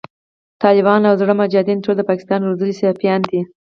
ټالبان 0.61 1.01
او 1.09 1.13
زاړه 1.19 1.33
مجایدین 1.41 1.79
ټول 1.85 1.95
د 1.97 2.01
پاکستان 2.09 2.39
روزلی 2.43 2.73
سفیان 2.83 3.21
دی 3.29 3.41